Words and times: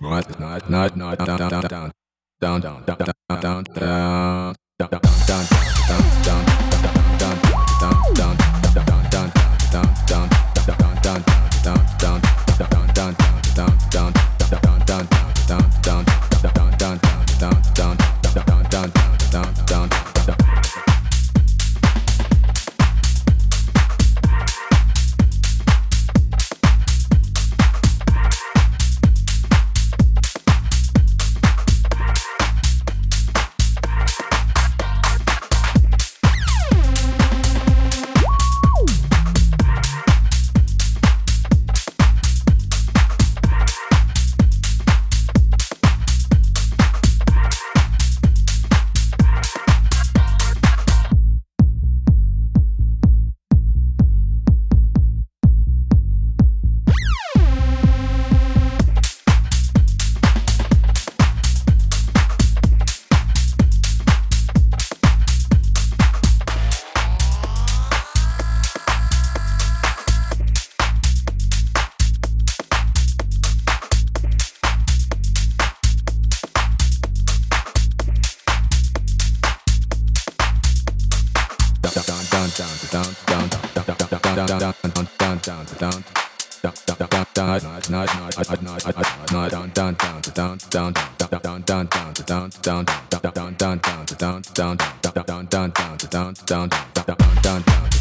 not 0.00 0.68
not 0.70 0.96
not 0.96 1.18
not 1.26 1.39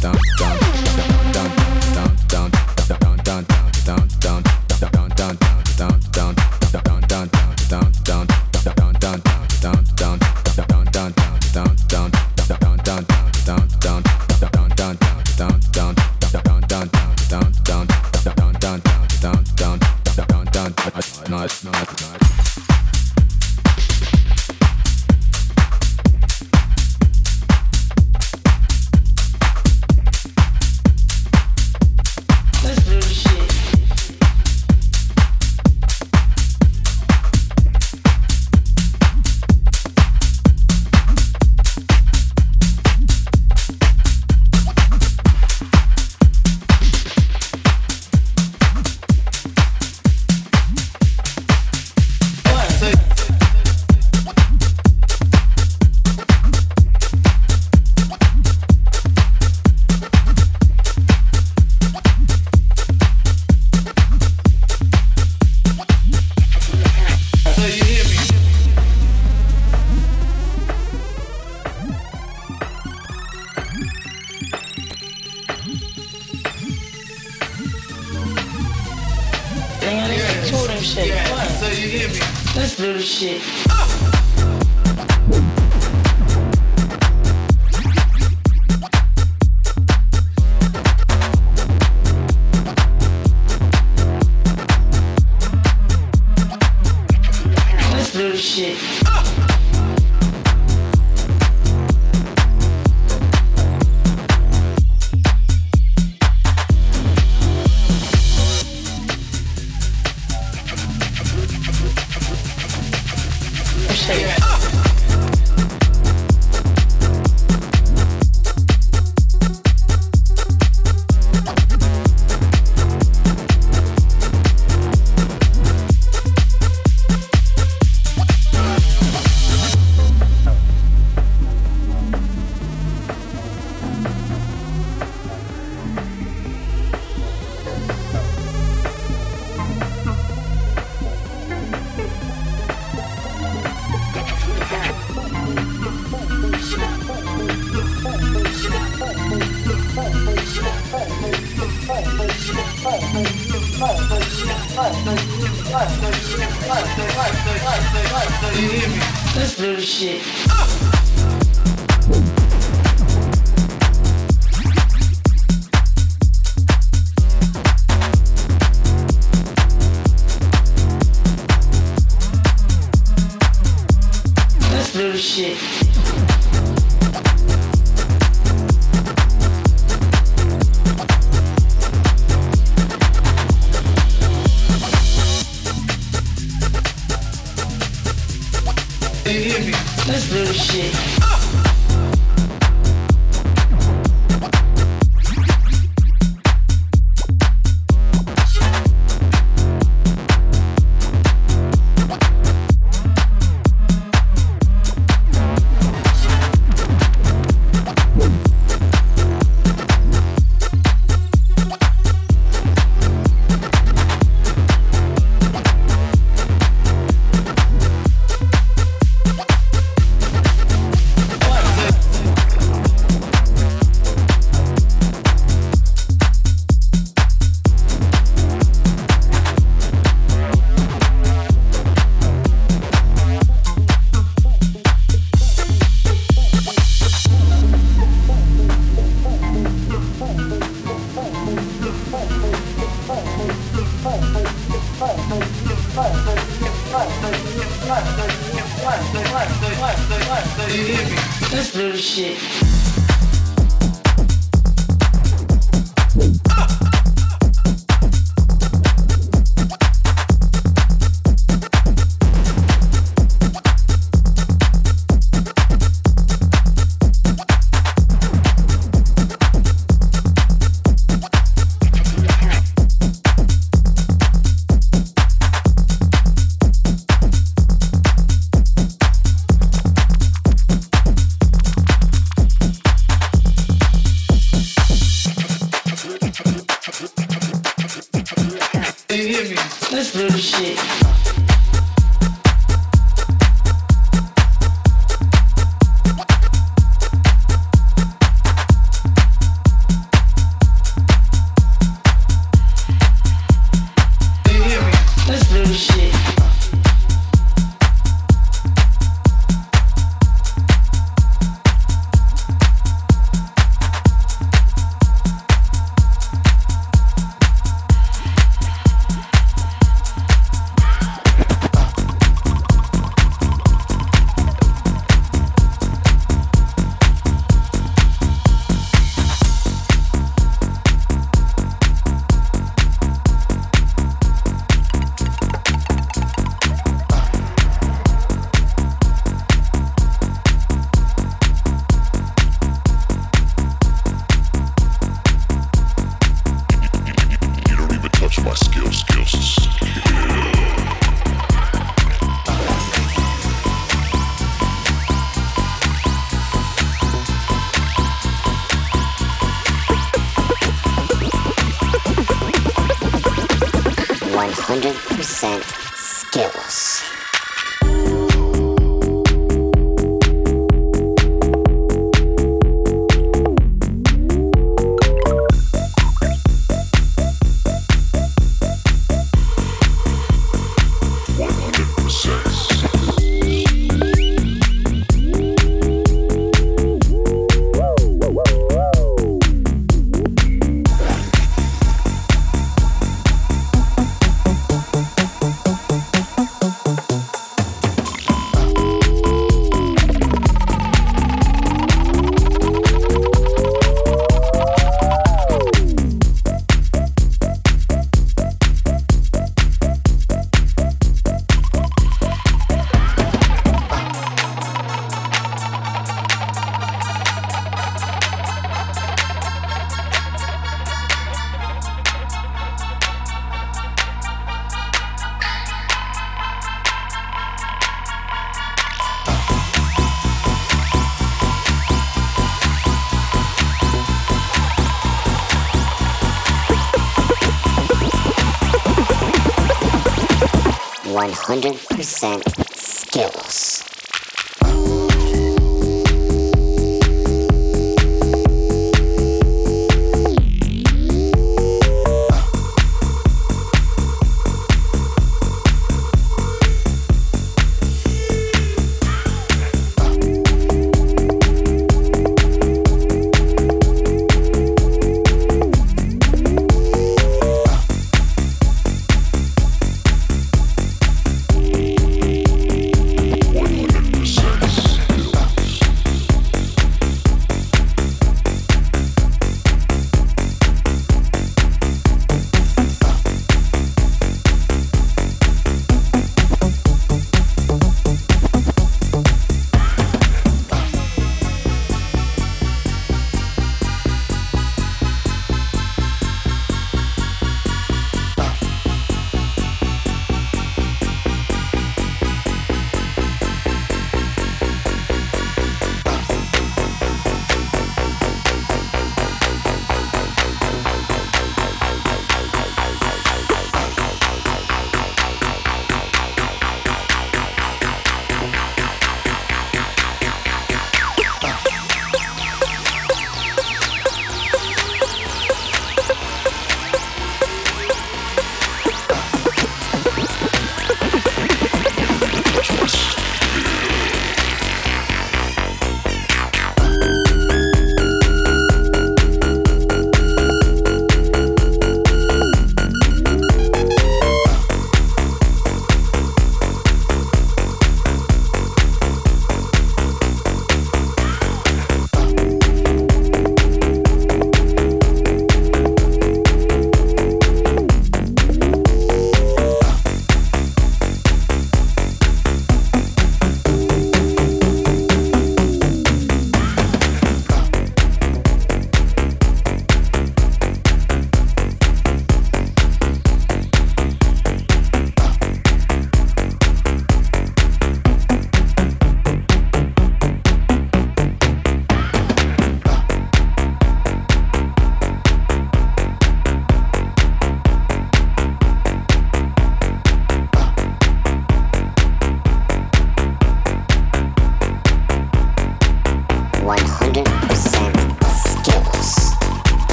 dum 0.00 0.12
dum. 0.38 0.67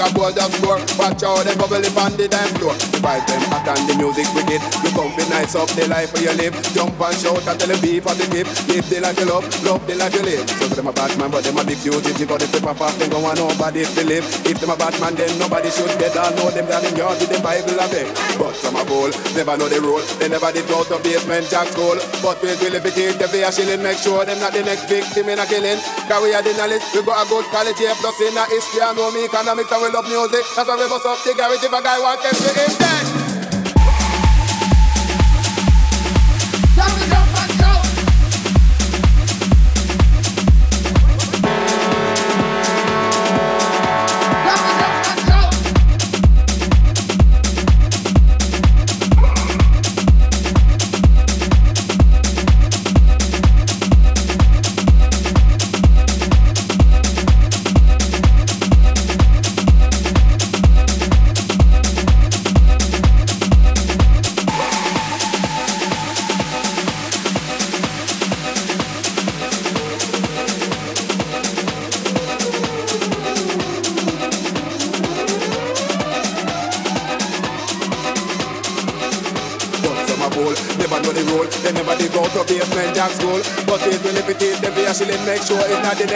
Like 0.00 0.12
a 0.12 0.14
goal 0.16 0.32
just 0.32 0.56
score. 0.56 0.80
Watch 0.96 1.22
out, 1.22 1.44
them 1.44 1.56
bubble 1.60 1.84
up 1.84 1.98
on 2.00 2.16
the 2.16 2.26
dance 2.28 2.56
floor. 2.56 2.72
The 2.72 2.98
vibe 3.04 3.24
them 3.28 3.42
hot 3.52 3.68
and 3.68 3.84
the 3.84 3.94
music 4.00 4.28
wicked. 4.32 4.62
You 4.80 4.90
come 4.96 5.12
be 5.12 5.24
nice 5.28 5.54
up 5.54 5.68
the 5.76 5.84
life 5.88 6.12
where 6.16 6.24
you 6.24 6.34
live. 6.40 6.56
Jump 6.72 6.96
and 6.96 7.16
shout 7.16 7.44
and 7.44 7.56
tell 7.60 7.68
them 7.68 7.80
beef 7.84 8.02
for 8.02 8.16
the 8.16 8.24
tip. 8.32 8.48
Live 8.68 8.88
the 8.88 8.98
life 9.04 9.18
you 9.20 9.28
love, 9.28 9.44
love 9.64 9.82
the 9.84 9.94
life 10.00 10.14
you 10.16 10.24
live. 10.24 10.48
So 10.48 10.72
them 10.72 10.88
a 10.88 10.92
bad 10.92 11.12
man, 11.20 11.30
but 11.30 11.44
them 11.44 11.60
a 11.60 11.64
big 11.64 11.78
fugitive. 11.78 12.28
But 12.28 12.42
if 12.42 12.50
they 12.52 12.60
pop 12.64 12.80
off, 12.80 12.96
then 12.96 13.10
go 13.12 13.20
on 13.20 13.36
nobody 13.36 13.84
to 13.84 14.02
live. 14.08 14.24
If 14.48 14.56
them 14.60 14.72
a 14.72 14.76
bad 14.76 14.96
man, 15.00 15.14
then 15.14 15.30
nobody 15.36 15.68
should 15.68 15.92
get. 16.00 16.16
I 16.16 16.32
know 16.32 16.48
them 16.48 16.66
down 16.66 16.84
in 16.84 16.96
yard 16.96 17.20
with 17.20 17.28
them 17.28 17.42
Bible 17.44 17.76
a 17.76 17.86
beg. 17.92 18.08
But 18.40 18.56
some 18.56 18.79
a 18.90 18.92
bowl, 18.92 19.10
never 19.38 19.56
know 19.56 19.68
the 19.68 19.80
rule. 19.80 20.02
They 20.18 20.28
never 20.28 20.50
did 20.50 20.66
go 20.66 20.82
to 20.84 20.98
Basement 20.98 21.46
Jaxx 21.46 21.72
school. 21.72 21.98
But 22.22 22.42
we 22.42 22.50
will 22.58 22.74
if 22.74 22.84
it 22.86 22.98
is 22.98 23.16
the 23.16 23.28
fear 23.28 23.50
shilling, 23.52 23.82
make 23.82 23.98
sure 23.98 24.24
them 24.24 24.38
not 24.38 24.52
the 24.52 24.62
next 24.62 24.90
victim 24.90 25.28
in 25.30 25.38
a 25.38 25.46
killing. 25.46 25.78
Cause 26.10 26.22
we 26.22 26.34
are 26.34 26.42
the 26.42 26.52
knowledge, 26.58 26.82
we 26.94 27.02
got 27.06 27.22
a 27.22 27.28
good 27.28 27.46
quality 27.54 27.86
plus 28.02 28.18
in 28.20 28.36
a 28.36 28.44
history. 28.50 28.82
I 28.82 28.92
know 28.94 29.10
me 29.14 29.24
economics 29.24 29.70
and 29.70 29.82
we 29.82 29.88
love 29.94 30.08
music. 30.10 30.44
That's 30.56 30.68
why 30.68 30.76
we 30.76 30.86
bust 30.90 31.06
up 31.06 31.22
the 31.22 31.32
garage 31.34 31.62
if 31.62 31.72
a 31.72 31.80
guy 31.82 31.98
wants 32.02 32.26
to 32.26 32.50
in 32.50 32.72
dead. 32.78 33.19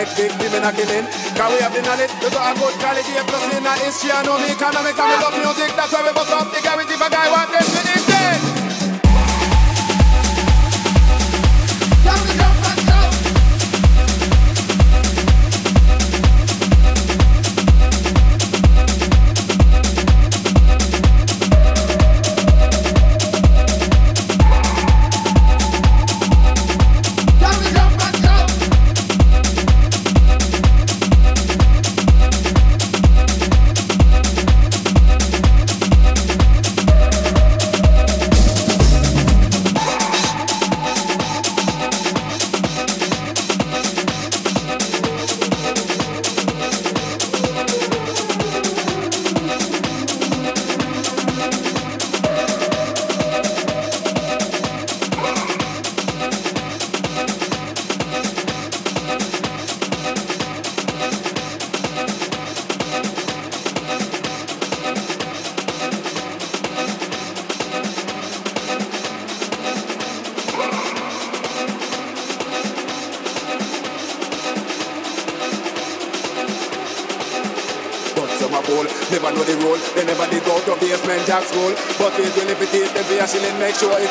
It's 0.05 0.19
not 0.19 0.29
the 0.29 0.37
next 0.37 0.37
victim 0.37 0.53
in 0.53 0.65
a 0.65 0.73
killing. 0.73 1.07
Cause 1.35 1.51
we 1.53 1.59
have 1.65 1.73
the 1.73 1.83
knowledge, 1.83 2.13
we 2.21 2.29
got 2.29 2.53
a 2.53 2.61
good 2.61 2.77
quality, 2.81 3.13
plus 3.25 3.45
in 3.57 3.65
a 3.65 3.73
history, 3.81 4.13
know 4.25 4.37
me 4.39 4.53
economics, 4.53 4.99
and 5.01 5.09
we 5.09 5.17
love 5.25 5.37
music, 5.41 5.71
that's 5.77 5.93
why 5.93 6.04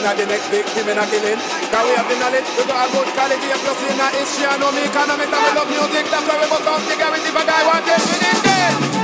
not 0.04 0.17
the 0.17 0.26
next 0.28 0.48
victim 0.50 0.86
in 0.86 0.98
a 0.98 1.06
killing. 1.08 1.39
Cause 1.72 1.86
we 1.88 1.96
have 1.96 2.08
the 2.08 2.15
knowledge, 2.19 2.48
we 2.60 2.63
got 2.67 2.86
a 2.86 2.91
good 2.91 3.10
quality, 3.15 3.50
plus 3.50 3.82
in 3.88 4.00
a 4.00 4.08
history, 4.13 4.46
I 4.46 4.58
know 4.60 4.72
me 4.72 4.84
economics, 4.84 5.32
and 5.32 5.41
we 5.41 5.52
love 5.58 5.69
music, 5.72 6.06
that's 6.12 6.28
why 6.28 6.38
we 6.38 6.48
must 6.52 6.67
have 6.67 6.84
the 6.86 6.96
guarantee 7.00 7.32
if 7.32 7.38
a 7.39 7.43
guy 7.48 7.62
want 7.65 9.03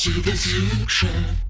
to 0.00 0.22
the 0.22 0.32
future. 0.32 1.49